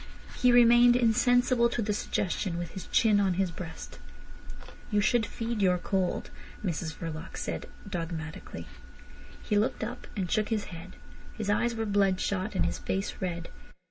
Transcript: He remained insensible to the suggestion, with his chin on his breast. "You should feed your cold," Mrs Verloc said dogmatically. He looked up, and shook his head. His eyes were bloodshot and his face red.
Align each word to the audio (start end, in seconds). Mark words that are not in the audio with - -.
He 0.35 0.51
remained 0.51 0.95
insensible 0.95 1.69
to 1.69 1.79
the 1.79 1.93
suggestion, 1.93 2.57
with 2.57 2.71
his 2.71 2.87
chin 2.87 3.19
on 3.19 3.35
his 3.35 3.51
breast. 3.51 3.99
"You 4.89 4.99
should 4.99 5.27
feed 5.27 5.61
your 5.61 5.77
cold," 5.77 6.31
Mrs 6.65 6.95
Verloc 6.95 7.37
said 7.37 7.67
dogmatically. 7.87 8.65
He 9.43 9.59
looked 9.59 9.83
up, 9.83 10.07
and 10.17 10.31
shook 10.31 10.49
his 10.49 10.63
head. 10.73 10.95
His 11.37 11.51
eyes 11.51 11.75
were 11.75 11.85
bloodshot 11.85 12.55
and 12.55 12.65
his 12.65 12.79
face 12.79 13.13
red. 13.19 13.49